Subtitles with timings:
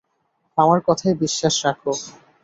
[0.57, 1.91] আমার কথায় বিশ্বাস রাখো।